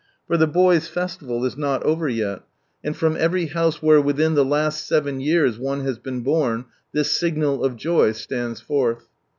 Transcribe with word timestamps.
For 0.25 0.35
the 0.35 0.47
Boys' 0.47 0.89
Festiva! 0.89 1.45
is 1.45 1.55
not 1.55 1.83
over 1.83 2.09
yet, 2.09 2.41
and 2.83 2.97
from 2.97 3.15
every 3.15 3.45
house 3.45 3.83
where 3.83 4.01
within 4.01 4.33
the 4.33 4.43
last 4.43 4.87
seven 4.87 5.19
years 5.19 5.59
one 5.59 5.81
has 5.81 5.99
been 5.99 6.21
born 6.21 6.65
this 6.91 7.11
signal 7.11 7.63
of 7.63 7.75
joy 7.75 8.13
stands 8.13 8.59
forth. 8.61 9.05